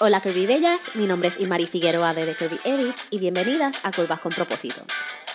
[0.00, 3.92] Hola Curvy Bellas, mi nombre es Imari Figueroa de The Curvy Edit y bienvenidas a
[3.92, 4.82] Curvas con Propósito,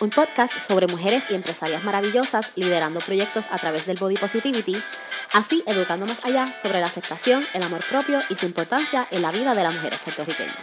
[0.02, 4.84] un podcast sobre mujeres y empresarias maravillosas liderando proyectos a través del body positivity,
[5.34, 9.31] así educando más allá sobre la aceptación, el amor propio y su importancia en la
[9.31, 10.58] vida de las mujeres puertorriqueñas.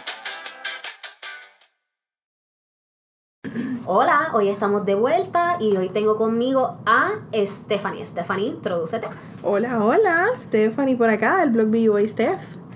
[3.87, 8.05] Hola, hoy estamos de vuelta y hoy tengo conmigo a Stephanie.
[8.05, 9.07] Stephanie, introdúcete.
[9.41, 12.66] Hola, hola, Stephanie por acá, del blog BU by Steph.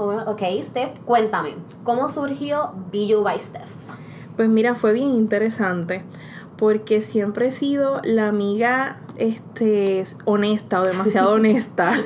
[0.00, 3.66] Ok, Steph, cuéntame, ¿cómo surgió BU by Steph?
[4.36, 6.04] Pues mira, fue bien interesante
[6.56, 11.92] porque siempre he sido la amiga este honesta o demasiado honesta.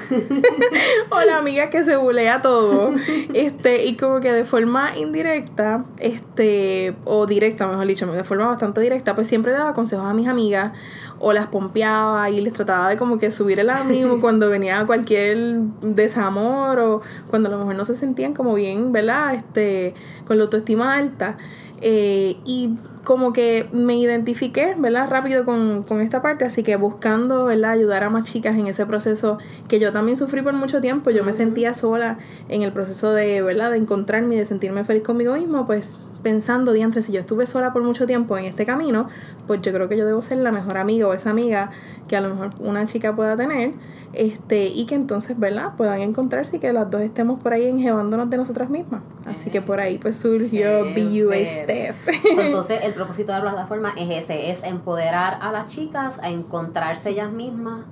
[1.11, 2.91] O la amiga que se bulea todo.
[3.35, 8.81] Este y como que de forma indirecta este o directa mejor dicho de forma bastante
[8.81, 10.73] directa pues siempre daba consejos a mis amigas
[11.19, 15.61] o las pompeaba y les trataba de como que subir el ánimo cuando venía cualquier
[15.83, 19.95] desamor o cuando a lo mejor no se sentían como bien verdad este
[20.27, 21.37] con la autoestima alta.
[21.85, 22.71] Eh, y
[23.05, 25.09] como que me identifiqué, ¿verdad?
[25.11, 27.73] Rápido con, con, esta parte, así que buscando, ¿verdad?
[27.73, 31.25] Ayudar a más chicas en ese proceso que yo también sufrí por mucho tiempo, yo
[31.25, 33.73] me sentía sola en el proceso de, ¿verdad?
[33.73, 37.73] De encontrarme y de sentirme feliz conmigo mismo, pues pensando, diantre, si yo estuve sola
[37.73, 39.09] por mucho tiempo en este camino,
[39.47, 41.71] pues yo creo que yo debo ser la mejor amiga o esa amiga
[42.09, 43.73] que a lo mejor una chica pueda tener,
[44.13, 45.73] este, y que entonces, ¿verdad?
[45.77, 49.03] Puedan encontrarse y que las dos estemos por ahí enjebándonos de nosotras mismas.
[49.25, 51.97] Así que por ahí pues surgió BUA Steph.
[52.39, 57.11] Entonces el propósito de la plataforma es ese, es empoderar a las chicas a encontrarse
[57.11, 57.85] ellas mismas.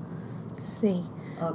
[0.57, 1.05] Sí.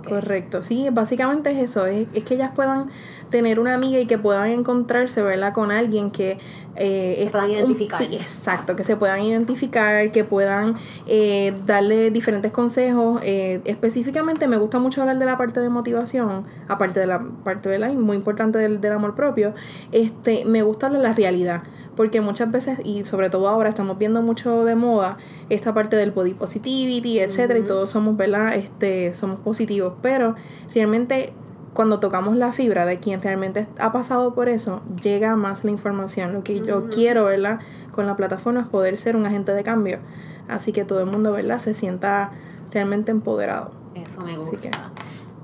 [0.07, 2.89] Correcto, sí, básicamente es eso, es, es, que ellas puedan
[3.29, 5.53] tener una amiga y que puedan encontrarse, ¿verdad?
[5.53, 6.37] Con alguien que...
[6.77, 8.03] Eh, se puedan identificar.
[8.03, 10.75] exacto, que se puedan identificar, que puedan
[11.07, 13.21] eh, darle diferentes consejos.
[13.23, 17.69] Eh, específicamente me gusta mucho hablar de la parte de motivación, aparte de la parte,
[17.69, 17.93] ¿verdad?
[17.93, 19.53] muy importante del, del amor propio,
[19.93, 21.63] este, me gusta hablar de la realidad
[21.95, 25.17] porque muchas veces, y sobre todo ahora, estamos viendo mucho de moda
[25.49, 28.55] esta parte del body positivity, etcétera, y todos somos, ¿verdad?
[28.55, 30.35] Este, somos positivos, pero
[30.73, 31.33] realmente
[31.75, 36.31] cuando tocamos la fibra de quien realmente ha pasado por eso, llega más la información.
[36.31, 37.59] Lo que yo quiero, ¿verdad?
[37.91, 39.99] Con la plataforma es poder ser un agente de cambio.
[40.47, 41.59] Así que todo el mundo, ¿verdad?
[41.59, 42.31] Se sienta
[42.71, 43.71] realmente empoderado.
[43.93, 44.69] Eso me gusta.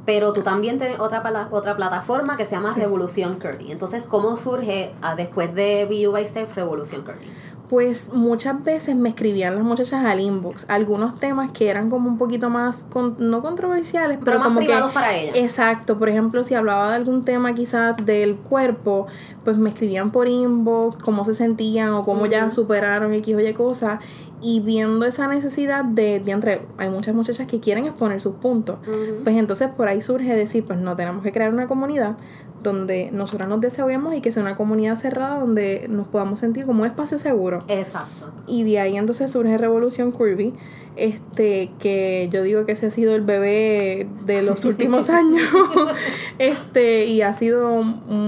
[0.05, 3.69] Pero tú también tienes otra, otra plataforma que se llama Revolución Curvy.
[3.69, 7.29] Entonces, ¿cómo surge ah, después de BU by Steph Revolución Curvy?
[7.71, 12.17] Pues muchas veces me escribían las muchachas al inbox algunos temas que eran como un
[12.17, 12.85] poquito más,
[13.17, 14.93] no controversiales, pero, más como privados que...
[14.93, 15.37] para ellas.
[15.37, 19.07] Exacto, por ejemplo, si hablaba de algún tema quizás del cuerpo,
[19.45, 23.53] pues me escribían por inbox cómo se sentían o cómo ya superaron X o Y
[23.53, 24.01] cosas
[24.41, 28.79] y viendo esa necesidad de, de entre, hay muchas muchachas que quieren exponer sus puntos,
[29.23, 32.17] pues entonces por ahí surge decir, pues no, tenemos que crear una comunidad
[32.63, 36.81] donde nosotras nos desahogemos y que sea una comunidad cerrada donde nos podamos sentir como
[36.83, 37.59] un espacio seguro.
[37.67, 38.31] Exacto.
[38.47, 40.53] Y de ahí entonces surge Revolución Curvy,
[41.01, 45.43] este, que yo digo que ese ha sido el bebé de los últimos años,
[46.39, 47.83] este, y ha sido,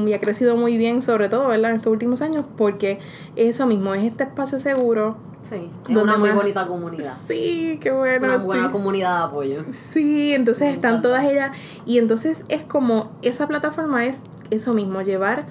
[0.05, 1.71] y ha crecido muy bien, sobre todo, ¿verdad?
[1.71, 2.99] En estos últimos años, porque
[3.35, 7.13] eso mismo, es este espacio seguro Sí, es una muy bonita comunidad.
[7.25, 8.27] Sí, qué bueno.
[8.27, 9.65] Una buena comunidad de apoyo.
[9.71, 11.51] Sí, entonces están todas ellas.
[11.85, 15.45] Y entonces es como, esa plataforma es eso mismo, llevar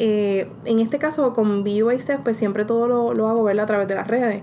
[0.00, 3.64] eh, en este caso con Vivo y Steph, pues siempre todo lo, lo hago verla
[3.64, 4.42] a través de las redes.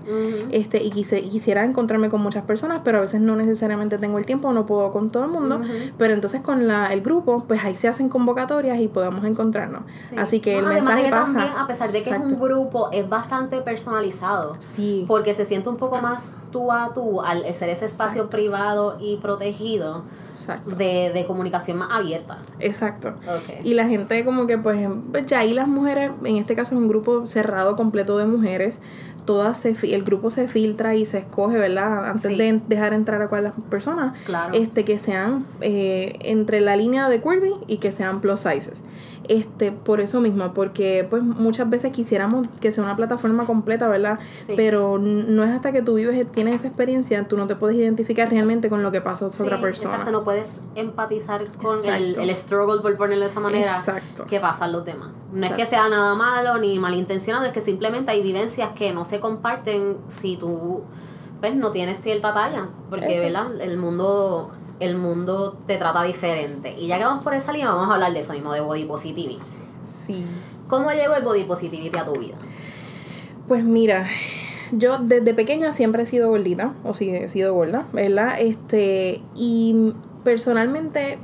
[0.50, 4.26] este Y quise, quisiera encontrarme con muchas personas, pero a veces no necesariamente tengo el
[4.26, 5.60] tiempo, no puedo con todo el mundo.
[5.96, 9.82] Pero entonces con la, el grupo, pues ahí se hacen convocatorias y podemos encontrarnos.
[10.16, 11.32] Así que el mensaje pasa.
[11.32, 14.56] También, a pesar de que es un grupo, es bastante personalizado.
[14.60, 15.04] Sí.
[15.08, 19.16] Porque se siente un poco más tú a tú al ser ese espacio privado y
[19.18, 20.04] protegido
[20.76, 22.38] de, de, comunicación más abierta.
[22.58, 23.14] Exacto.
[23.64, 24.78] Y la gente como que pues,
[25.26, 28.80] ya ahí las mujeres, en este caso es un grupo cerrado completo de mujeres,
[29.24, 32.08] todas se, el grupo se filtra y se escoge, ¿verdad?
[32.08, 34.54] Antes de dejar entrar a cuáles personas, claro.
[34.54, 38.84] este que sean eh, entre la línea de Kirby y que sean plus sizes
[39.28, 44.18] este por eso mismo porque pues muchas veces quisiéramos que sea una plataforma completa verdad
[44.56, 48.30] pero no es hasta que tú vives tienes esa experiencia tú no te puedes identificar
[48.30, 49.90] realmente con lo que pasa a otra persona.
[49.90, 54.26] exacto no puedes empatizar con el, el, struggle por ponerlo de esa manera exacto.
[54.26, 55.10] que pasan los demás.
[55.32, 59.04] No es que sea nada malo ni malintencionado es que simplemente hay vivencias que no
[59.04, 60.82] se comparten si tú
[61.40, 64.50] pues no tienes cierta talla porque verdad el mundo
[64.80, 66.74] el mundo te trata diferente.
[66.78, 68.84] Y ya que vamos por esa línea, vamos a hablar de eso mismo, de body
[68.84, 69.38] positivity.
[70.06, 70.26] Sí.
[70.68, 72.34] ¿Cómo llegó el body positivity a tu vida?
[73.48, 74.08] Pues mira,
[74.72, 78.40] yo desde pequeña siempre he sido gordita, o sí, he sido gorda, ¿verdad?
[78.40, 79.92] Este, y
[80.24, 81.18] personalmente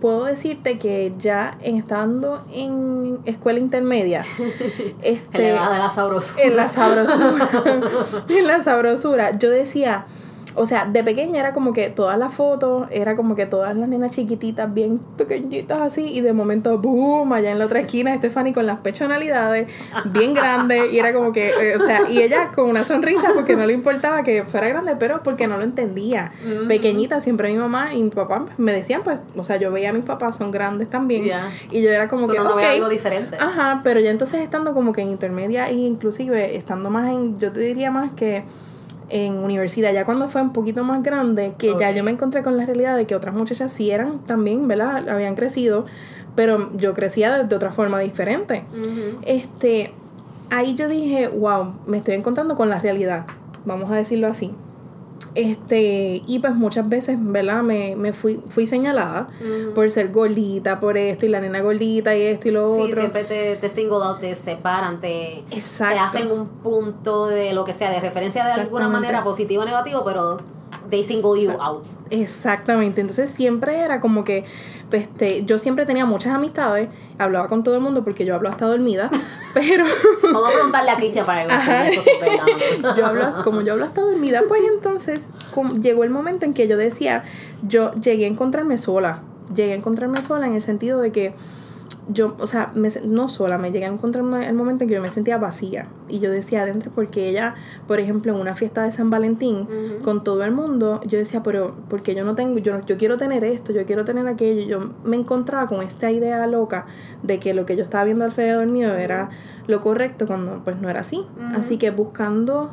[0.00, 4.24] puedo decirte que ya estando en escuela intermedia,
[5.02, 6.42] este, de la sabrosura.
[6.42, 7.50] en la sabrosura,
[8.28, 10.06] en la sabrosura, yo decía,
[10.54, 13.88] o sea, de pequeña era como que todas las fotos, era como que todas las
[13.88, 18.52] nenas chiquititas, bien pequeñitas así, y de momento, boom, allá en la otra esquina, Stephanie
[18.52, 19.68] con las pechonalidades,
[20.06, 23.56] bien grandes, y era como que, eh, o sea, y ella con una sonrisa porque
[23.56, 26.32] no le importaba que fuera grande, pero porque no lo entendía.
[26.68, 29.92] Pequeñita, siempre mi mamá y mi papá me decían, pues, o sea, yo veía a
[29.92, 31.30] mis papás, son grandes también,
[31.70, 33.36] y yo era como que, no algo diferente.
[33.38, 37.52] Ajá, pero ya entonces estando como que en intermedia, e inclusive estando más en, yo
[37.52, 38.44] te diría más que
[39.10, 42.56] en universidad, ya cuando fue un poquito más grande, que ya yo me encontré con
[42.56, 45.08] la realidad de que otras muchachas sí eran también, ¿verdad?
[45.08, 45.86] Habían crecido,
[46.34, 48.64] pero yo crecía de, otra forma diferente.
[49.26, 49.92] Este,
[50.50, 53.26] ahí yo dije, wow, me estoy encontrando con la realidad,
[53.64, 54.52] vamos a decirlo así.
[55.34, 57.62] Este, y pues muchas veces, ¿verdad?
[57.62, 59.28] Me, me fui, fui señalada
[59.74, 63.00] por ser gordita, por esto, y la nena gordita, y esto y lo sí, otro.
[63.02, 67.72] siempre te, te single out, te separan, te, te hacen un punto de lo que
[67.72, 70.38] sea, de referencia de alguna manera, positivo o negativo, pero
[70.88, 71.84] they single you out.
[72.10, 73.00] Exactamente.
[73.00, 74.44] Entonces siempre era como que
[74.92, 76.88] este, yo siempre tenía muchas amistades,
[77.18, 79.10] hablaba con todo el mundo porque yo hablo hasta dormida,
[79.54, 79.84] pero
[80.22, 81.98] Vamos a preguntarle a Cristian para que
[82.96, 85.32] yo hablo, como yo hablo hasta dormida, pues entonces
[85.80, 87.24] llegó el momento en que yo decía,
[87.62, 89.22] yo llegué a encontrarme sola.
[89.54, 91.34] Llegué a encontrarme sola en el sentido de que
[92.08, 95.02] yo, o sea, me, no sola, me llegué a encontrar el momento en que yo
[95.02, 95.86] me sentía vacía.
[96.08, 97.54] Y yo decía adentro, porque ella,
[97.86, 99.68] por ejemplo, en una fiesta de San Valentín,
[100.02, 103.44] con todo el mundo, yo decía, pero, porque yo no tengo, yo, yo quiero tener
[103.44, 104.66] esto, yo quiero tener aquello.
[104.66, 106.86] Yo me encontraba con esta idea loca
[107.22, 109.30] de que lo que yo estaba viendo alrededor mío era
[109.66, 111.24] lo correcto cuando pues no era así.
[111.54, 112.70] Así que buscando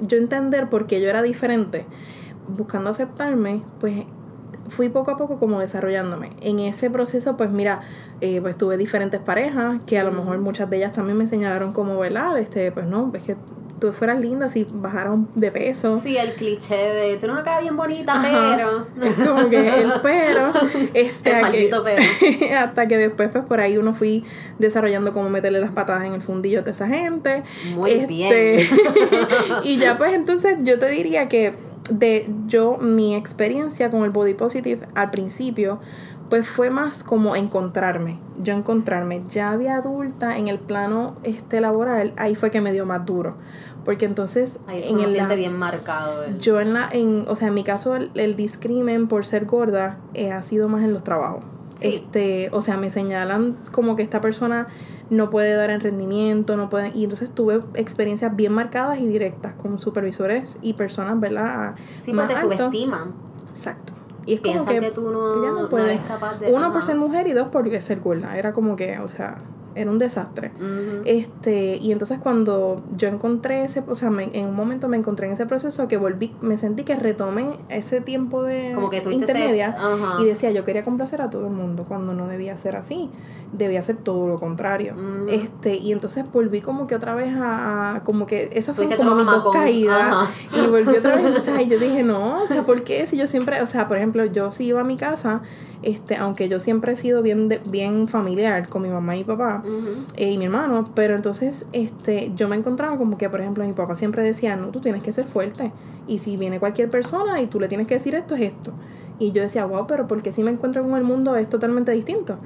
[0.00, 1.86] yo entender por qué yo era diferente,
[2.48, 4.04] buscando aceptarme, pues
[4.68, 6.30] fui poco a poco como desarrollándome.
[6.40, 7.80] En ese proceso, pues mira,
[8.20, 11.72] eh, pues tuve diferentes parejas que a lo mejor muchas de ellas también me enseñaron
[11.72, 13.36] cómo velar, este, pues no, es que
[13.78, 16.00] tú fueras linda si bajaron de peso.
[16.02, 18.86] Sí, el cliché de tener una cara bien bonita, pero.
[19.24, 20.52] Como que el pero.
[20.94, 22.02] Este, el pero.
[22.58, 24.24] hasta que después, pues por ahí uno fui
[24.58, 27.42] desarrollando cómo meterle las patadas en el fundillo de esa gente.
[27.74, 28.60] Muy este, bien.
[29.64, 31.54] y ya, pues entonces yo te diría que
[31.90, 35.80] de yo, mi experiencia con el body positive al principio,
[36.28, 42.12] pues fue más como encontrarme, yo encontrarme ya de adulta en el plano este laboral,
[42.16, 43.36] ahí fue que me dio más duro,
[43.84, 46.26] porque entonces ahí en el bien marcado.
[46.38, 50.30] Yo en la en o sea, en mi caso el, discrimen por ser gorda eh,
[50.30, 51.44] ha sido más en los trabajos.
[51.80, 54.66] Este, o sea, me señalan como que esta persona
[55.10, 59.54] no puede dar en rendimiento, no puede, y entonces tuve experiencias bien marcadas y directas
[59.54, 61.74] con supervisores y personas, ¿verdad?
[62.02, 63.14] Sí, pues te subestiman.
[63.50, 63.94] Exacto.
[64.26, 66.52] Y es como que, tú no, no, eres capaz de...
[66.52, 68.36] Uno, por ser mujer y dos, por ser gorda.
[68.36, 69.38] Era como que, o sea,
[69.80, 70.52] era un desastre.
[71.04, 75.32] este Y entonces cuando yo encontré ese, o sea, en un momento me encontré en
[75.32, 79.76] ese proceso que volví, me sentí que retomé ese tiempo de como que intermedia
[80.20, 83.10] y decía, yo quería complacer a todo el mundo cuando no debía ser así,
[83.52, 84.94] debía ser todo lo contrario.
[85.30, 89.24] este Y entonces volví como que otra vez a, como que esa fue como mi
[89.24, 92.98] dos caídas y volví otra vez, entonces ahí yo dije, no, o sea, ¿por qué?
[93.08, 95.40] Si yo siempre, o sea, por ejemplo, yo si iba a mi casa,
[95.82, 99.62] este aunque yo siempre he sido bien, bien familiar con mi mamá y mi papá,
[100.16, 103.72] eh, y mi hermano, pero entonces este, yo me encontraba como que, por ejemplo, mi
[103.72, 105.72] papá siempre decía, no, tú tienes que ser fuerte.
[106.06, 108.72] Y si viene cualquier persona y tú le tienes que decir esto, es esto.
[109.18, 112.38] Y yo decía, wow, pero porque si me encuentro con el mundo es totalmente distinto.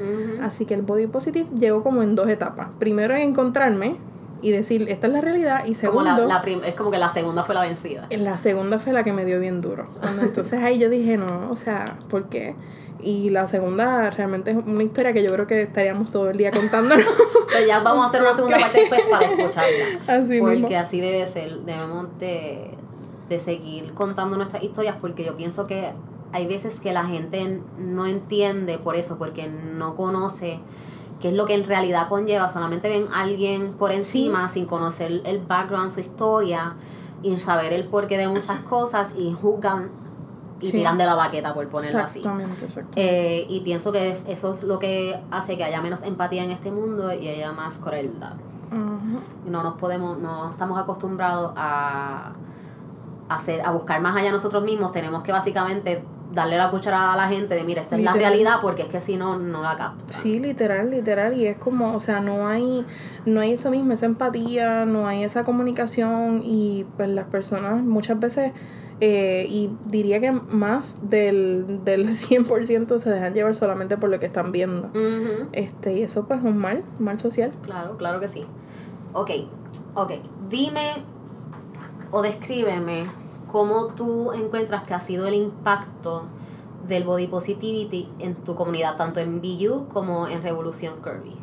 [0.42, 2.68] Así que el body positive llegó como en dos etapas.
[2.78, 3.96] Primero en encontrarme
[4.42, 5.64] y decir, esta es la realidad.
[5.64, 6.28] Y segundo...
[6.64, 8.06] es como que la segunda fue la vencida.
[8.10, 9.86] La segunda fue la que me dio bien duro.
[10.20, 12.54] entonces ahí yo dije, no, o sea, ¿por qué?
[13.00, 16.50] Y la segunda realmente es una historia que yo creo que estaríamos todo el día
[16.50, 17.04] contándonos.
[17.48, 19.84] Pero ya vamos a hacer una segunda parte después para escucharla.
[20.06, 21.60] Así porque así debe ser.
[21.60, 22.70] Debemos de,
[23.28, 25.90] de seguir contando nuestras historias porque yo pienso que
[26.32, 30.60] hay veces que la gente no entiende por eso, porque no conoce
[31.22, 32.50] qué es lo que en realidad conlleva.
[32.50, 36.74] Solamente ven a alguien por encima sin conocer el background, su historia
[37.22, 39.92] y saber el porqué de muchas cosas y juzgan
[40.60, 42.20] y tiran de la baqueta, por ponerlo así.
[42.20, 46.50] Exactamente, eh, y pienso que eso es lo que hace que haya menos empatía en
[46.50, 48.34] este mundo y haya más crueldad.
[49.44, 52.32] No nos podemos, no estamos acostumbrados a
[53.28, 57.28] hacer, a buscar más allá nosotros mismos, tenemos que básicamente darle la cucharada a la
[57.28, 60.12] gente de mira, esta es la realidad porque es que si no, no la capta.
[60.12, 62.84] Sí, literal, literal, y es como, o sea, no hay,
[63.26, 68.18] no hay eso mismo, esa empatía, no hay esa comunicación y pues las personas muchas
[68.18, 68.52] veces
[69.04, 74.26] Eh, y diría que más del, del 100% se dejan llevar solamente por lo que
[74.26, 74.90] están viendo.
[75.52, 77.50] este Y eso pues es un mal, un mal social.
[77.64, 78.44] Claro, claro que sí.
[79.12, 79.30] Ok,
[79.94, 80.12] ok.
[80.48, 81.02] Dime
[82.12, 83.02] o descríbeme
[83.52, 86.24] cómo tú encuentras que ha sido el impacto
[86.88, 91.36] del body positivity en tu comunidad, tanto en BU como en Revolución Curvy.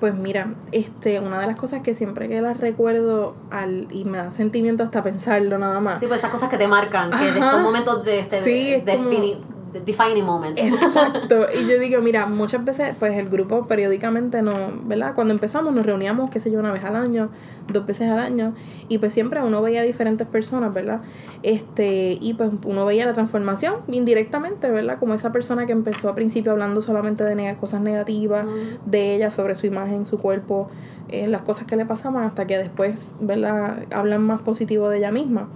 [0.00, 4.18] Pues mira, este, una de las cosas que siempre que las recuerdo al, y me
[4.18, 6.00] da sentimiento hasta pensarlo nada más.
[6.00, 9.38] Sí, pues esas cosas que te marcan, que son momentos de, este, sí, de,
[9.84, 10.60] defining moments.
[10.60, 11.46] Exacto.
[11.56, 14.54] Y yo digo, mira, muchas veces, pues el grupo periódicamente no,
[14.84, 15.14] ¿verdad?
[15.14, 17.30] Cuando empezamos nos reuníamos, qué sé yo, una vez al año,
[17.68, 18.54] dos veces al año,
[18.88, 21.00] y pues siempre uno veía diferentes personas, ¿verdad?
[21.42, 24.98] Este, y pues uno veía la transformación indirectamente, ¿verdad?
[24.98, 28.46] Como esa persona que empezó al principio hablando solamente de cosas negativas
[28.84, 30.68] de ella, sobre su imagen, su cuerpo,
[31.08, 33.84] eh, las cosas que le pasaban, hasta que después, ¿verdad?
[33.92, 35.48] Hablan más positivo de ella misma.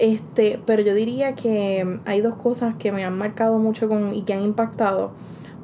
[0.00, 4.22] Este, pero yo diría que hay dos cosas que me han marcado mucho con, y
[4.22, 5.12] que han impactado.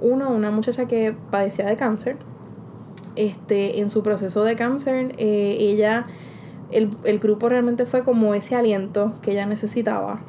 [0.02, 2.19] Uno, una muchacha que padecía de cáncer.
[3.16, 6.07] Este, en su proceso de cáncer, eh, ella,
[6.71, 10.21] el, el grupo realmente fue como ese aliento que ella necesitaba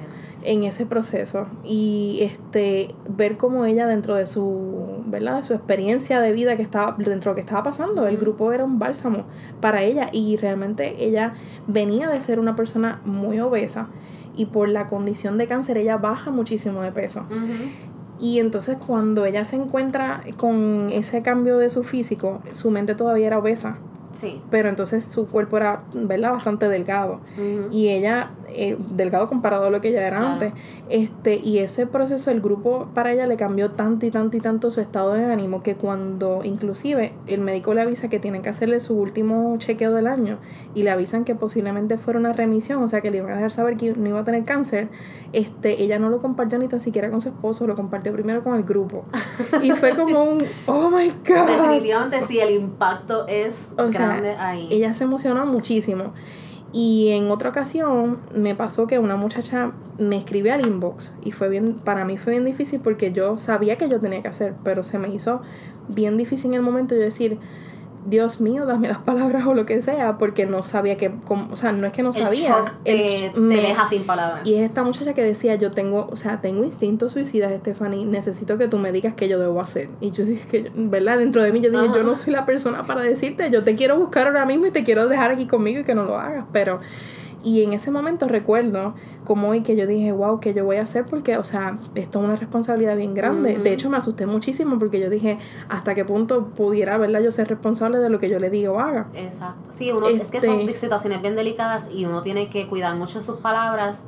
[0.48, 6.32] en ese proceso y este ver cómo ella dentro de su verdad su experiencia de
[6.32, 9.26] vida que estaba dentro de lo que estaba pasando el grupo era un bálsamo
[9.60, 11.34] para ella y realmente ella
[11.68, 13.90] venía de ser una persona muy obesa
[14.38, 17.26] y por la condición de cáncer ella baja muchísimo de peso.
[18.20, 23.28] Y entonces cuando ella se encuentra con ese cambio de su físico su mente todavía
[23.28, 23.80] era obesa
[24.20, 24.42] Sí.
[24.50, 26.32] Pero entonces su cuerpo era, ¿verdad?
[26.32, 27.20] Bastante delgado.
[27.72, 30.54] Y ella, eh, delgado comparado a lo que ella era antes.
[30.90, 34.72] Este, y ese proceso, el grupo para ella le cambió tanto y tanto y tanto
[34.72, 38.80] su estado de ánimo que cuando inclusive el médico le avisa que tienen que hacerle
[38.80, 40.40] su último chequeo del año
[40.74, 43.52] y le avisan que posiblemente fuera una remisión, o sea que le iban a dejar
[43.52, 44.88] saber que no iba a tener cáncer,
[45.34, 48.56] este, ella no lo compartió ni tan siquiera con su esposo, lo compartió primero con
[48.56, 49.06] el grupo.
[49.62, 51.48] y fue como un, oh my God.
[51.48, 53.54] Definitivamente sí, el impacto es
[54.70, 56.14] ella se emocionó muchísimo.
[56.74, 61.50] Y en otra ocasión me pasó que una muchacha me escribió al inbox y fue
[61.50, 64.84] bien, para mí fue bien difícil porque yo sabía que yo tenía que hacer, pero
[64.84, 65.42] se me hizo
[65.88, 67.40] bien difícil en el momento de decir,
[68.06, 71.72] Dios mío, dame las palabras o lo que sea, porque no sabía que, o sea,
[71.72, 72.56] no es que no sabía.
[72.84, 74.46] te, deja sin palabras.
[74.46, 78.58] Y es esta muchacha que decía, yo tengo, o sea, tengo instintos suicidas, Stephanie, necesito
[78.58, 79.90] que tú me digas qué yo debo hacer.
[80.00, 81.18] Y yo dije que, ¿verdad?
[81.18, 83.98] Dentro de mí yo dije, yo no soy la persona para decirte, yo te quiero
[83.98, 86.80] buscar ahora mismo y te quiero dejar aquí conmigo y que no lo hagas, pero
[87.44, 90.84] y en ese momento recuerdo como hoy que yo dije, wow, ¿qué yo voy a
[90.84, 91.06] hacer?
[91.06, 93.58] Porque, o sea, esto es una responsabilidad bien grande.
[93.58, 95.38] De hecho, me asusté muchísimo porque yo dije,
[95.70, 97.22] ¿hasta qué punto pudiera, ¿verdad?
[97.22, 99.08] Yo ser responsable de lo que yo le digo haga.
[99.14, 99.70] Exacto.
[99.78, 103.22] Sí, uno, es que son este situaciones bien delicadas y uno tiene que cuidar mucho
[103.22, 104.00] sus palabras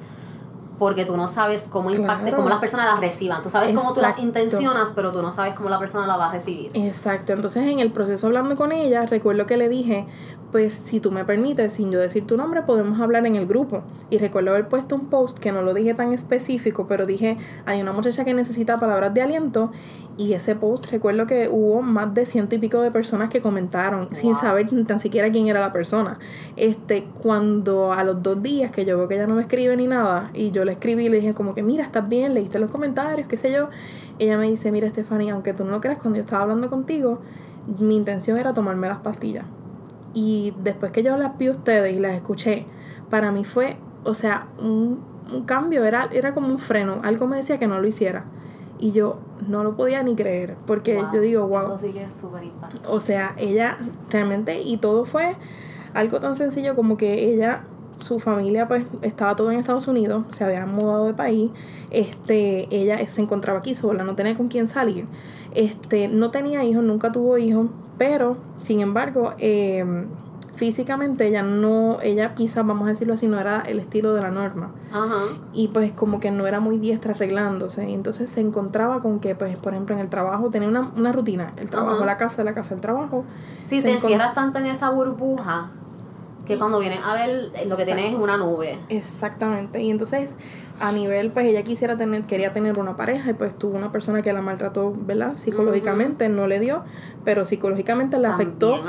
[0.79, 3.43] porque tú no sabes cómo impacte, cómo las personas las reciban.
[3.43, 6.29] Tú sabes cómo tú las intencionas, pero tú no sabes cómo la persona la va
[6.29, 6.71] a recibir.
[6.74, 7.33] Exacto.
[7.33, 10.07] Entonces, en el proceso hablando con ella, recuerdo que le dije,
[10.51, 13.84] pues si tú me permites, sin yo decir tu nombre, podemos hablar en el grupo.
[14.10, 17.82] Y recuerdo haber puesto un post que no lo dije tan específico, pero dije, hay
[17.82, 19.72] una muchacha que necesita palabras de aliento.
[20.18, 24.10] Y ese post, recuerdo que hubo más de ciento y pico de personas que comentaron,
[24.12, 26.20] sin saber ni tan siquiera quién era la persona.
[26.58, 29.88] Este, cuando a los dos días que yo veo que ella no me escribe ni
[29.88, 32.70] nada, y yo le escribí y le dije como que, mira, estás bien, leíste los
[32.70, 33.70] comentarios, qué sé yo.
[34.18, 37.20] Ella me dice, mira, Stephanie, aunque tú no lo creas, cuando yo estaba hablando contigo,
[37.79, 39.46] mi intención era tomarme las pastillas.
[40.13, 42.66] Y después que yo las vi a ustedes y las escuché,
[43.10, 45.04] para mí fue, o sea, un,
[45.46, 47.01] cambio, era, era como un freno.
[47.04, 48.25] Algo me decía que no lo hiciera.
[48.80, 51.75] Y yo no lo podía ni creer, porque yo digo, wow.
[51.75, 52.12] Eso sí que es
[52.88, 53.78] o sea, ella
[54.10, 55.36] realmente, y todo fue
[55.94, 57.63] algo tan sencillo como que ella,
[58.00, 61.51] su familia pues estaba todo en Estados Unidos, se habían mudado de país,
[61.91, 65.06] este, ella se encontraba aquí sola, no tenía con quién salir,
[65.53, 70.06] este, no tenía hijos, nunca tuvo hijos, pero, sin embargo, eh,
[70.60, 74.29] físicamente ella no, ella quizás, vamos a decirlo así, no era el estilo de la
[74.29, 74.72] norma.
[74.91, 75.24] Ajá.
[75.53, 77.89] Y pues como que no era muy diestra arreglándose.
[77.89, 81.13] Y entonces se encontraba con que, pues, por ejemplo, en el trabajo tenía una, una
[81.13, 81.53] rutina.
[81.56, 83.24] El trabajo, la casa, la casa, el trabajo.
[83.62, 85.72] Sí, te encierras tanto en esa burbuja
[86.50, 88.75] que cuando vienes a ver lo que tienes es una nube.
[88.89, 89.84] Exactamente.
[89.84, 90.36] Y entonces
[90.79, 94.24] a nivel, pues ella quisiera tener, quería tener una pareja y pues tuvo una persona
[94.24, 95.34] que la maltrató, ¿verdad?
[95.38, 96.84] Psicológicamente no le dio,
[97.24, 98.79] pero psicológicamente la afectó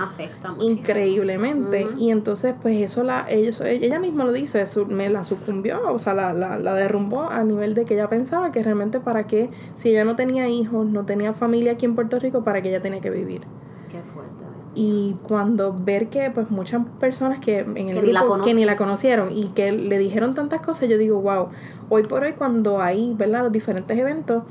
[0.61, 1.87] increíblemente.
[1.99, 6.14] Y entonces, pues eso la, ella, ella misma lo dice, me la sucumbió, o sea,
[6.14, 9.90] la, la, la derrumbó a nivel de que ella pensaba que realmente para qué, si
[9.90, 13.02] ella no tenía hijos, no tenía familia aquí en Puerto Rico, para qué ella tenía
[13.02, 13.43] que vivir.
[13.90, 14.50] Qué fuerte.
[14.75, 18.65] Y cuando ver que pues muchas personas que en el Que ni grupo que ni
[18.65, 21.49] la conocieron y que le dijeron tantas cosas, yo digo, wow,
[21.89, 23.43] hoy por hoy cuando hay, ¿verdad?
[23.43, 24.45] Los diferentes eventos,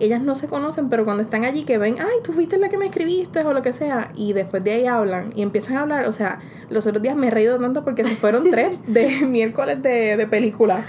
[0.00, 2.78] ellas no se conocen, pero cuando están allí que ven, ay, tú fuiste la que
[2.78, 6.06] me escribiste o lo que sea, y después de ahí hablan y empiezan a hablar,
[6.06, 9.82] o sea, los otros días me he reído tanto porque se fueron tres de miércoles
[9.82, 10.80] de, de película,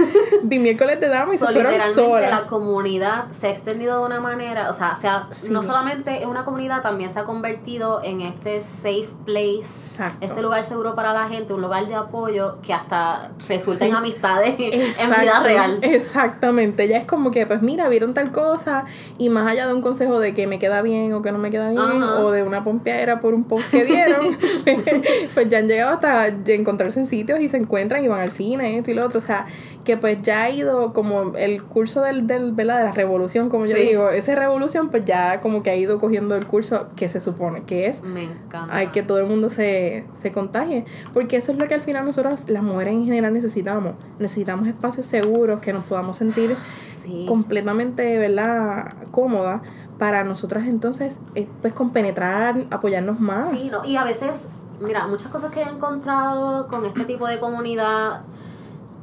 [0.41, 2.31] de miércoles de dama y So, se fueron solas.
[2.31, 5.51] la comunidad se ha extendido de una manera, o sea, se ha- Sí.
[5.51, 10.17] no solamente es una comunidad, también se ha convertido en este safe place, Exacto.
[10.25, 14.55] este lugar seguro para la gente, un lugar de apoyo que hasta resulta en amistades
[14.59, 15.79] en vida real.
[15.81, 18.85] Exactamente, ya es como que, pues mira, vieron tal cosa
[19.17, 21.49] y más allá de un consejo de que me queda bien o que no me
[21.49, 22.19] queda bien Ajá.
[22.19, 24.37] o de una pompeadera por un post que vieron,
[25.33, 28.77] pues ya han llegado hasta encontrarse en sitios y se encuentran y van al cine,
[28.77, 29.45] esto y lo otro, o sea,
[29.83, 32.79] que pues ya ha ido como el curso del, del ¿verdad?
[32.79, 36.35] de la revolución, como yo digo, esa revolución pues ya como que ha ido cogiendo
[36.35, 38.91] el curso que se supone que es Me encanta.
[38.91, 40.85] Que todo el mundo se, se contagie.
[41.13, 43.95] Porque eso es lo que al final nosotros, las mujeres en general, necesitamos.
[44.19, 46.55] Necesitamos espacios seguros, que nos podamos sentir
[47.03, 47.25] sí.
[47.27, 49.61] completamente, ¿verdad?, cómodas
[49.99, 53.51] para nosotras entonces, eh, pues, compenetrar, apoyarnos más.
[53.51, 54.47] Sí, no, y a veces,
[54.81, 58.21] mira, muchas cosas que he encontrado con este tipo de comunidad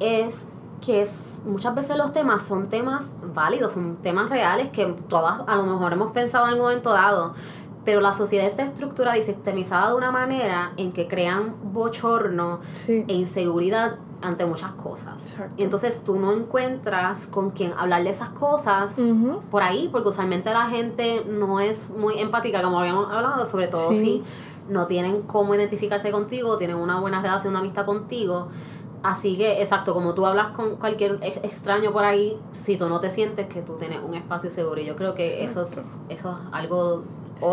[0.01, 0.45] es
[0.81, 3.05] que es, muchas veces los temas son temas
[3.35, 7.35] válidos, son temas reales que todas a lo mejor hemos pensado en algún momento dado,
[7.85, 13.05] pero la sociedad está estructurada y sistemizada de una manera en que crean bochorno Sí.
[13.09, 15.15] e inseguridad ante muchas cosas.
[15.31, 15.55] Exacto.
[15.57, 18.93] Y entonces tú no encuentras con quien hablar de esas cosas
[19.51, 23.91] por ahí, porque usualmente la gente no es muy empática, como habíamos hablado, sobre todo
[23.93, 24.01] Sí.
[24.01, 28.49] si no tienen cómo identificarse contigo, tienen una buena relación, una amistad contigo.
[29.03, 33.01] Así que, exacto, como tú hablas con cualquier ex- extraño por ahí, si tú no
[33.01, 35.71] te sientes que tú tienes un espacio seguro, y yo creo que eso es,
[36.09, 37.03] eso es algo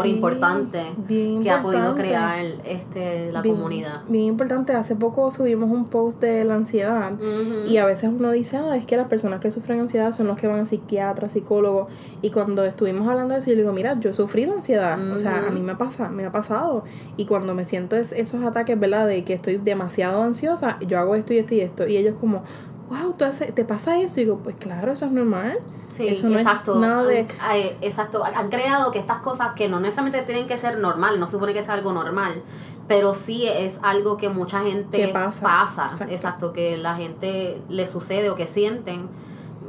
[0.04, 2.02] Sí, importante que ha podido importante.
[2.02, 4.02] crear este, la Bien- comunidad.
[4.10, 7.68] Bien importante, hace poco subimos un post de la ansiedad Ujú.
[7.70, 10.38] Y a veces uno dice, ah, es que las personas que sufren ansiedad son los
[10.38, 11.88] que van a psiquiatras, psicólogos.
[12.22, 15.00] Y cuando estuvimos hablando de eso, yo le digo, mira, yo he sufrido ansiedad.
[15.14, 16.84] O sea, a mí me pasa, me ha pasado.
[17.16, 19.08] Y cuando me siento es- esos ataques, ¿verdad?
[19.08, 21.88] De que estoy demasiado ansiosa, yo hago esto y esto y esto.
[21.88, 22.44] Y ellos como,
[22.90, 24.20] wow, ¿tú haces- ¿te pasa eso?
[24.20, 25.60] Y digo, pues claro, eso es normal.
[25.90, 26.76] Sí, Eso no es exacto.
[26.80, 28.24] nada de- ay, exacto.
[28.24, 31.54] Han creado que estas cosas que no necesariamente tienen que ser normal, no se supone
[31.56, 32.44] que sea algo normal,
[32.88, 35.64] pero sí es algo que mucha gente Que pasa.
[35.64, 36.14] Exacto.
[36.14, 36.54] Exacto.
[36.54, 39.08] que la gente le sucede o que sienten.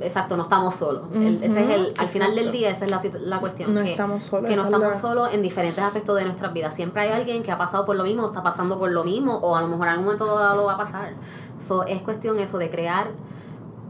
[0.01, 1.03] Exacto, no estamos solos.
[1.13, 3.75] El- ese es el, al final del día, esa es la, la cuestión.
[3.75, 4.49] No que, estamos solos.
[4.49, 6.75] que no estamos la- solos en diferentes aspectos de nuestras vidas.
[6.75, 9.57] Siempre hay alguien que ha pasado por lo mismo, está pasando por lo mismo, o
[9.57, 11.15] a lo mejor en algún momento dado va a pasar.
[11.59, 13.09] So, es cuestión eso de crear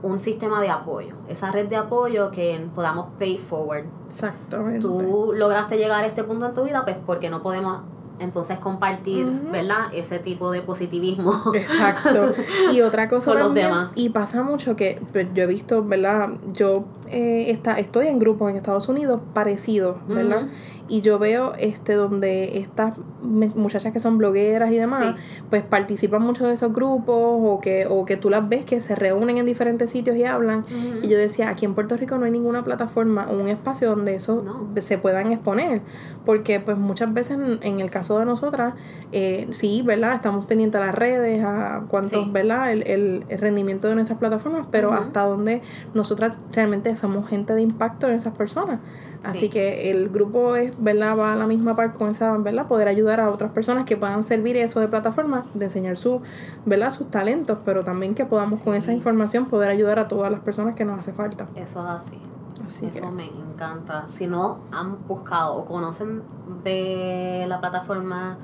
[0.01, 3.85] un sistema de apoyo, esa red de apoyo que podamos pay forward.
[4.07, 4.81] Exactamente.
[4.81, 7.81] Tú lograste llegar a este punto en tu vida, pues porque no podemos
[8.21, 9.27] entonces compartir.
[9.53, 9.87] ¿verdad?
[9.93, 11.33] Ese tipo de positivismo.
[11.55, 12.35] Exacto.
[12.73, 13.91] Y otra cosa Con los también, demás.
[13.95, 16.31] y pasa mucho que pues, yo he visto, ¿verdad?
[16.53, 20.43] Yo eh, está, estoy en grupos en Estados Unidos parecidos, ¿verdad?
[20.43, 20.51] Ujú.
[20.89, 25.17] Y yo veo este donde estas muchachas que son blogueras y demás,
[25.51, 28.95] pues participan mucho de esos grupos o que, o que tú las ves que se
[28.95, 30.65] reúnen en diferentes sitios y hablan.
[31.03, 34.15] Y yo decía, aquí en Puerto Rico no hay ninguna plataforma o un espacio donde
[34.15, 34.81] eso No.
[34.81, 35.83] se puedan exponer.
[36.25, 38.75] Porque pues muchas veces en, el caso de nosotras,
[39.13, 40.15] eh, sí, ¿verdad?
[40.15, 42.31] Estamos pendientes a las redes, a cuánto, Sí.
[42.33, 42.73] ¿verdad?
[42.73, 45.61] El, el, el rendimiento de nuestras plataformas, pero hasta donde
[45.95, 48.81] nosotras realmente somos gente de impacto en esas personas.
[49.25, 49.49] Así Sí.
[49.49, 51.19] que el grupo es, ¿verdad?
[51.19, 52.67] Va a la misma par con esa, ¿verdad?
[52.69, 56.21] Poder ayudar a otras personas que puedan servir eso de plataforma, de enseñar su,
[56.67, 56.93] ¿verdad?
[56.93, 60.75] Sus talentos, pero también que podamos con esa información poder ayudar a todas las personas
[60.77, 61.47] que nos hace falta.
[61.57, 62.19] Eso es así.
[62.65, 64.07] Así que, Eso me encanta.
[64.17, 66.23] Si no han buscado o conocen
[66.65, 68.37] de la plataforma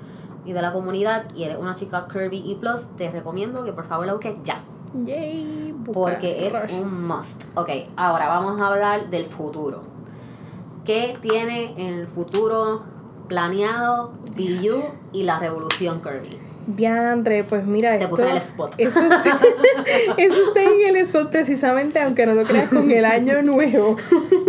[0.44, 3.84] y de la comunidad y eres una chica curvy y plus, te recomiendo que por
[3.84, 4.62] favor la busques ya.
[5.04, 6.80] yay, Porque es rush.
[6.80, 7.44] un must.
[7.56, 9.82] Ok, ahora vamos a hablar del futuro.
[10.84, 12.82] ¿Qué tiene en el futuro
[13.28, 16.38] planeado BU y la revolución curvy?
[16.66, 18.74] Diandre, pues mira, Te esto, puse el spot.
[18.78, 19.28] Eso, sí,
[20.16, 23.96] eso está en el spot precisamente, aunque no lo creas, con el año nuevo.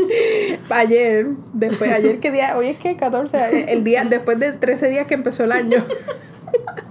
[0.70, 5.08] Ayer, después, ayer qué día, hoy es que 14, el día, después de 13 días
[5.08, 5.84] que empezó el año.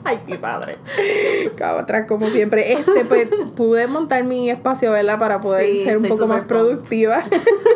[0.06, 0.78] Ay, mi padre.
[1.56, 2.72] Cabo atrás, como siempre.
[2.74, 5.18] Este, pues, pude montar mi espacio, ¿verdad?
[5.18, 7.24] Para poder Sí, ser un poco más productiva.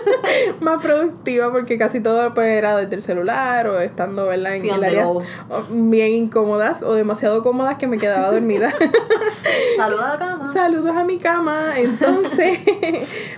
[0.60, 4.56] más productiva, porque casi todo pues, era desde el celular o estando, ¿verdad?
[4.56, 5.22] En Sí, on el the área go.
[5.70, 8.72] bien incómodas o demasiado cómodas que me quedaba dormida.
[9.76, 10.52] Saluda a la cama.
[10.52, 11.72] Saludos a mi cama.
[11.76, 12.58] Entonces,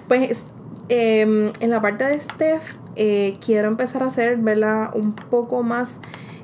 [0.09, 0.47] pues
[0.89, 4.91] em, en la parte de Steph, eh, quiero empezar a hacer, ¿verdad?
[4.95, 6.01] Un poco más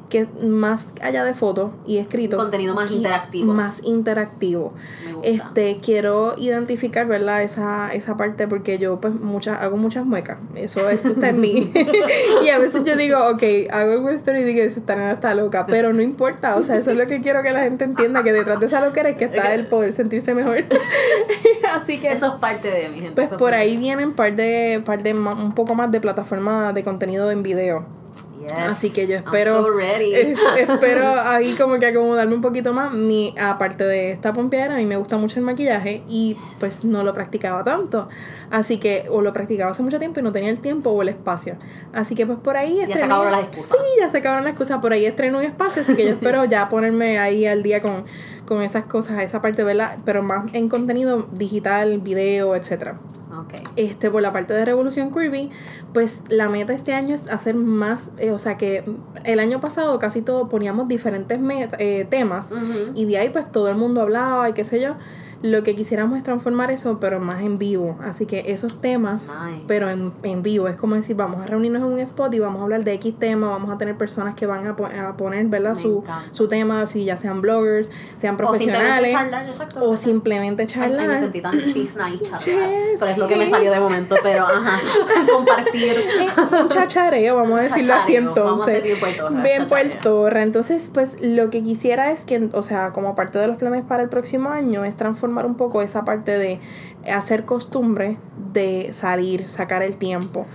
[0.08, 2.36] que más allá de fotos y escrito.
[2.36, 3.52] Contenido más interactivo.
[3.52, 4.72] Más interactivo.
[5.04, 5.28] Me gusta.
[5.28, 7.42] Este, quiero identificar, ¿verdad?
[7.42, 10.38] Esa, esa parte porque yo pues muchas, hago muchas muecas.
[10.54, 11.72] Eso, eso está en mí.
[12.44, 15.66] y a veces yo digo, ok, hago un story y digo, esta nena está loca.
[15.66, 16.56] Pero no importa.
[16.56, 18.84] O sea, eso es lo que quiero que la gente entienda, que detrás de esa
[18.84, 20.64] loquera es que está el poder sentirse mejor.
[21.74, 22.12] Así que...
[22.12, 23.14] Eso es parte de mi gente.
[23.14, 26.82] Pues por ahí vienen par de, par de ma- un poco más de plataforma de
[26.82, 27.84] contenido en video.
[28.46, 28.66] Yes.
[28.68, 30.14] Así que yo espero, so ready.
[30.14, 32.92] eh, espero ahí como que acomodarme un poquito más.
[32.92, 37.02] Mi, aparte de esta pompeadera, a mí me gusta mucho el maquillaje y pues no
[37.02, 38.08] lo practicaba tanto.
[38.50, 41.08] Así que o lo practicaba hace mucho tiempo y no tenía el tiempo o el
[41.08, 41.56] espacio.
[41.92, 43.70] Así que pues por ahí se estrené- acabaron las excusas.
[43.78, 44.80] Sí, ya se acabaron las excusas.
[44.80, 48.04] Por ahí estreno un espacio, así que yo espero ya ponerme ahí al día con,
[48.46, 49.96] con esas cosas, esa parte, ¿verdad?
[50.04, 52.98] Pero más en contenido digital, video, etcétera.
[53.38, 53.54] Ok.
[53.76, 55.50] Este, por la parte de Revolución Kirby,
[55.92, 58.84] pues la meta este año es hacer más, eh, o sea que
[59.24, 62.50] el año pasado casi todo poníamos diferentes met- eh, temas
[62.94, 64.94] y de ahí pues todo el mundo hablaba y qué sé yo.
[65.42, 67.96] Lo que quisiéramos es transformar eso, pero más en vivo.
[68.02, 69.64] Así que esos temas, Nice.
[69.66, 72.60] pero en, en vivo, es como decir, vamos a reunirnos en un spot y vamos
[72.60, 75.46] a hablar de X tema, vamos a tener personas que van a, po- a poner,
[75.46, 75.74] ¿verdad?
[75.76, 76.28] Me Su, encanta.
[76.32, 79.84] su tema, si ya sean bloggers, sean O simplemente profesionales, charlar, exacto.
[79.90, 81.20] o simplemente Ay, ay, me charlar.
[81.20, 82.40] sentí tan fisna y charlar.
[82.46, 84.80] Yes, pero es lo que me salió de momento, pero ajá.
[85.34, 85.96] Compartir.
[86.62, 88.82] un chachareo, vamos a decirlo así entonces.
[88.82, 90.46] Bien Puerto Bien.
[90.46, 94.02] Entonces, pues lo que quisiera es que, o sea, como parte de los planes para
[94.02, 96.60] el próximo año, es transformar un poco esa parte de
[97.12, 98.16] hacer costumbre
[98.52, 100.46] de salir, sacar el tiempo.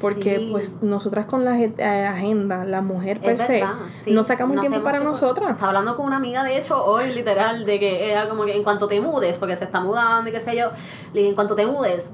[0.00, 0.48] Porque Sí.
[0.50, 4.12] pues nosotras con la eh, agenda, la mujer per Es se, verdad, sí.
[4.12, 5.10] no sacamos No tiempo para tiempo.
[5.10, 5.50] nosotras.
[5.50, 8.62] Estaba hablando con una amiga, de hecho, hoy, literal, de que era como que en
[8.62, 10.70] cuanto te mudes, porque se está mudando y qué sé yo,
[11.12, 12.06] le dije, en cuanto te mudes,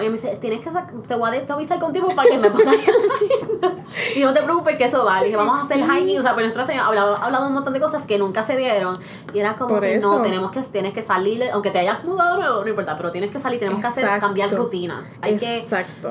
[0.00, 0.70] y me dice, tienes que
[1.06, 3.06] te voy a, te voy a avisar con tiempo para que me pongas en la
[3.06, 3.84] agenda.
[4.16, 5.20] Y no te preocupes que eso va.
[5.20, 7.80] Le dije, vamos a hacer high o sea, pero nosotros hablado, hablado un montón de
[7.80, 8.94] cosas que nunca se dieron.
[9.32, 10.16] Y era como Por que eso.
[10.16, 13.30] no, tenemos que, tienes que salir, aunque te hayas mudado, no, no importa, pero tienes
[13.30, 15.06] que salir, tenemos que hacer, cambiar rutinas.
[15.20, 15.64] Hay que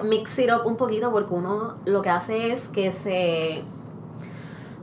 [0.03, 3.63] mix it up un poquito porque uno lo que hace es que se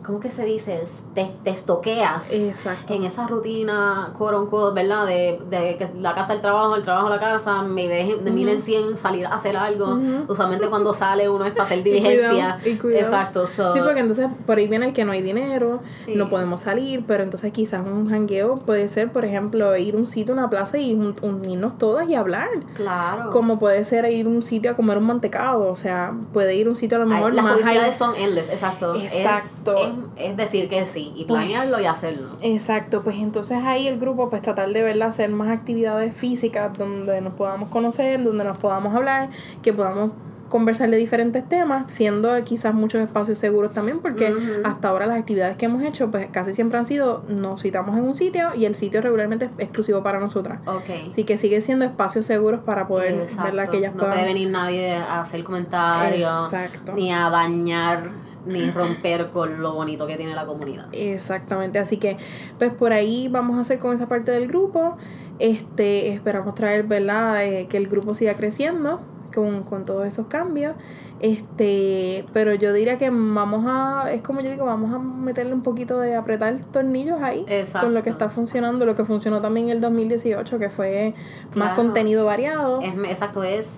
[0.04, 0.84] ¿cómo que se dice?
[1.14, 2.92] Te, te estoqueas Exacto.
[2.92, 5.06] en esa rutina, quote unquote, ¿verdad?
[5.06, 8.30] De, de que la casa al trabajo, el trabajo a la casa, me ves de
[8.30, 9.98] mil en cien salir a hacer algo.
[10.28, 12.28] Usualmente cuando sale uno es para hacer Y diligencia.
[12.30, 13.04] cuidado, y cuidado.
[13.06, 13.46] Exacto.
[13.46, 16.14] so- Sí, porque entonces por ahí viene el que no hay dinero, Sí.
[16.14, 20.06] no podemos salir, pero entonces quizás un jangueo puede ser, por ejemplo, ir a un
[20.06, 22.48] sitio, una plaza y un- unirnos todas y hablar.
[22.76, 23.30] Claro.
[23.30, 26.66] Como puede ser ir a un sitio a comer un mantecado, o sea, puede ir
[26.66, 28.94] a un sitio a lo Ay, mejor las más son endless, exacto.
[28.96, 29.76] Exacto.
[29.78, 29.93] Es, es
[30.37, 32.28] decir que sí y Pues- planearlo y hacerlo.
[32.40, 37.20] Exacto, pues entonces ahí el grupo pues tratar de verla hacer más actividades físicas donde
[37.20, 39.30] nos podamos conocer, donde nos podamos hablar,
[39.62, 40.12] que podamos
[40.50, 44.33] conversar de diferentes temas, siendo quizás muchos espacios seguros también, porque
[44.64, 48.04] hasta ahora las actividades que hemos hecho pues casi siempre han sido, nos citamos en
[48.04, 50.61] un sitio y el sitio regularmente es exclusivo para nosotras.
[50.66, 51.11] Ok.
[51.11, 53.42] Así que sigue siendo espacios seguros para poder, Exacto.
[53.42, 53.68] ¿verdad?
[53.68, 54.14] Que ellas no puedan...
[54.14, 56.52] puede venir nadie a hacer comentarios,
[56.94, 58.11] ni a dañar,
[58.46, 60.87] ni romper con lo bonito que tiene la comunidad.
[60.92, 62.16] Exactamente, así que
[62.59, 64.96] pues por ahí vamos a hacer con esa parte del grupo.
[65.38, 67.44] Este, esperamos traer, ¿verdad?
[67.44, 69.00] Eh, que el grupo siga creciendo
[69.35, 70.74] con, con todos esos cambios.
[71.20, 75.62] Este, pero yo diría que vamos a, es como yo digo, vamos a meterle un
[75.62, 77.87] poquito de apretar tornillos ahí Exacto.
[77.87, 81.14] con lo que está funcionando, lo que funcionó también en el 2018, que fue
[81.54, 81.76] más Claro.
[81.76, 82.80] contenido variado.
[82.83, 83.70] Es, exacto, es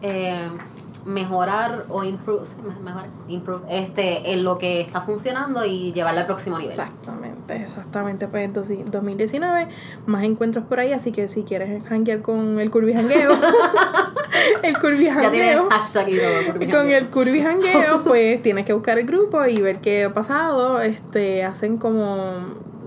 [0.00, 0.48] eh,
[1.04, 6.20] mejorar o improve, sí, me- mejorar, improve este, en lo que está funcionando y llevarlo
[6.20, 6.72] al próximo nivel.
[6.72, 8.26] Exactamente, exactamente.
[8.28, 9.68] Pues entonces, 2019,
[10.06, 13.32] más encuentros por ahí, así que si quieres janguear con el Curvy Jangueo,
[14.62, 16.32] el Curvy Ya tiene Jangueo, hashtag y todo.
[16.46, 20.14] porque con el Curvy Jangueo, pues tienes que buscar el grupo y ver qué ha
[20.14, 20.80] pasado.
[20.80, 22.34] Este, hacen como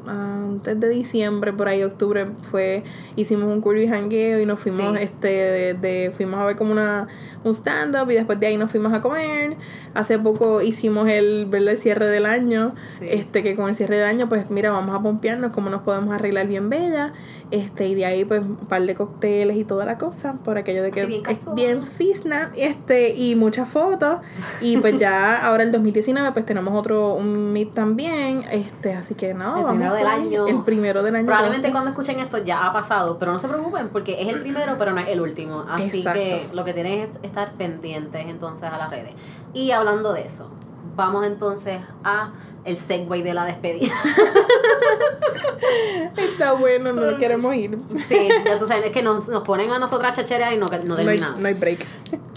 [0.09, 2.83] antes de diciembre, por ahí octubre, fue,
[3.15, 5.03] hicimos un Curvy Jangueo y nos fuimos, Sí.
[5.03, 7.07] este, de, de- fuimos a ver como una,
[7.43, 9.55] un stand-up y después de ahí nos fuimos a comer.
[9.93, 11.69] Hace poco hicimos el, ¿verdad?
[11.73, 13.05] el cierre del año, Sí.
[13.09, 16.13] este, que con el cierre del año, pues mira, vamos a pompearnos, cómo nos podemos
[16.13, 17.13] arreglar bien bella,
[17.51, 20.83] este, y de ahí pues un par de cócteles y toda la cosa, por aquello
[20.83, 24.17] de que Sí, bien es bien fisna, este, y muchas fotos,
[24.61, 29.33] y pues ya ahora el 2019 pues tenemos otro, un meet también, este, así que
[29.33, 30.47] no, vamos del año.
[30.47, 31.25] El primero del año.
[31.25, 34.75] Probablemente cuando escuchen esto ya ha pasado, pero no se preocupen porque es el primero,
[34.77, 35.65] pero no es el último.
[35.69, 36.19] Así Exacto.
[36.19, 39.13] que lo que tienen es estar pendientes entonces a las redes.
[39.53, 40.49] Y hablando de eso,
[40.95, 42.31] vamos entonces a
[42.63, 43.93] el segue de la despedida.
[46.17, 47.77] Está bueno, no queremos ir.
[48.07, 50.77] Sí, ya tú sabes, es que nos, nos ponen a nosotras chacheras y no, no
[50.83, 51.39] No hay, terminamos.
[51.39, 51.85] no hay break.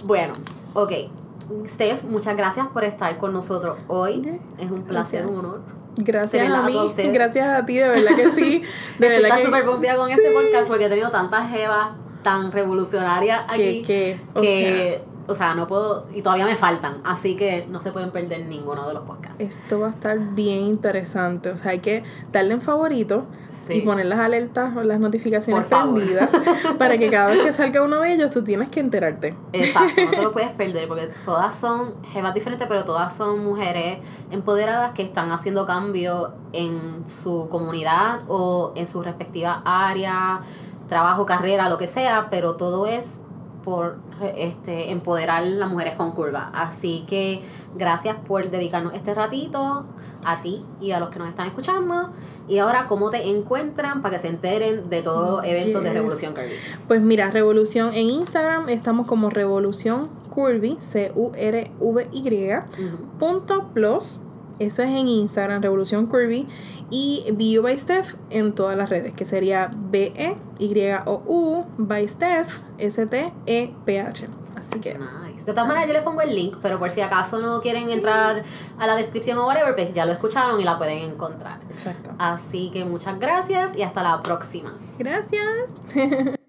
[0.05, 0.33] Bueno,
[0.75, 0.93] ok.
[1.69, 4.23] Steph, muchas gracias por estar con nosotros hoy.
[4.23, 5.27] Yes, es un placer, gracias.
[5.27, 5.61] un honor.
[6.03, 8.63] Gracias a mí, gracias a ti, de verdad que sí.
[8.99, 11.89] De verdad Estás súper pompeada con este podcast porque he tenido tantas jevas
[12.23, 17.67] tan revolucionarias aquí que, que o sea, no puedo, y todavía me faltan, así que
[17.69, 19.39] no se pueden perder ninguno de los podcasts.
[19.39, 23.27] Esto va a estar bien interesante, o sea, hay que darle en favorito
[23.69, 26.37] y poner las alertas o las notificaciones prendidas
[26.79, 29.37] para que cada vez que salga uno de ellos tú tienes que enterarte.
[29.53, 34.01] Exacto, no te lo puedes perder porque todas son jevas diferentes, pero todas son mujeres
[34.33, 40.41] empoderadas que están haciendo cambio en su comunidad o en su respectiva área,
[40.89, 43.20] trabajo, carrera, lo que sea, pero todo es
[43.71, 43.99] por
[44.35, 46.51] este, empoderar a las mujeres con curva.
[46.53, 47.41] Así que
[47.77, 49.87] gracias por dedicarnos este ratito
[50.25, 52.11] a ti y a los que nos están escuchando.
[52.49, 56.51] Y ahora, ¿cómo te encuentran para que se enteren de todo evento de Revolución Curvy?
[56.89, 62.29] Pues mira, Revolución en Instagram estamos como Revolución Curvy, C-U-R-V-Y,
[63.21, 64.21] punto plus.
[64.61, 66.47] Eso es en Instagram, Revolución Curvy.
[66.91, 74.29] Y BU by Steph en todas las redes, que sería B-E-Y-O-U by Steph, S-T-E-P-H.
[74.57, 74.95] Así que.
[74.95, 75.45] Nice.
[75.47, 78.45] De todas maneras, yo les pongo el link, pero por si acaso no quieren entrar
[78.79, 81.61] a la descripción o whatever, pues ya lo escucharon y la pueden encontrar.
[81.71, 82.11] Exacto.
[82.19, 84.75] Así que muchas gracias y hasta la próxima.
[84.99, 85.71] Gracias.